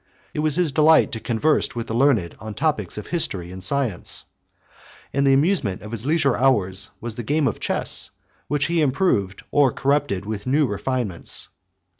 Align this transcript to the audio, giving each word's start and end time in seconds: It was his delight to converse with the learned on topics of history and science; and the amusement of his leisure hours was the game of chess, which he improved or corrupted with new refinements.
It 0.33 0.39
was 0.39 0.55
his 0.55 0.71
delight 0.71 1.11
to 1.11 1.19
converse 1.19 1.75
with 1.75 1.85
the 1.85 1.93
learned 1.93 2.35
on 2.39 2.55
topics 2.55 2.97
of 2.97 3.05
history 3.05 3.51
and 3.51 3.63
science; 3.63 4.23
and 5.13 5.27
the 5.27 5.33
amusement 5.33 5.83
of 5.83 5.91
his 5.91 6.07
leisure 6.07 6.35
hours 6.35 6.89
was 6.99 7.17
the 7.17 7.23
game 7.23 7.47
of 7.47 7.59
chess, 7.59 8.09
which 8.47 8.65
he 8.65 8.81
improved 8.81 9.43
or 9.51 9.71
corrupted 9.71 10.25
with 10.25 10.47
new 10.47 10.65
refinements. 10.65 11.49